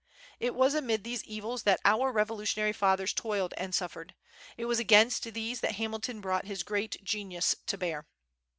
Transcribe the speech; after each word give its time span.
It 0.39 0.55
was 0.55 0.73
amid 0.73 1.03
these 1.03 1.23
evils 1.25 1.61
that 1.61 1.79
our 1.85 2.11
Revolutionary 2.11 2.73
fathers 2.73 3.13
toiled 3.13 3.53
and 3.55 3.75
suffered. 3.75 4.15
It 4.57 4.65
was 4.65 4.79
against 4.79 5.25
these 5.31 5.59
that 5.59 5.75
Hamilton 5.75 6.21
brought 6.21 6.47
his 6.47 6.63
great 6.63 7.03
genius 7.03 7.53
to 7.67 7.77
bear. 7.77 8.07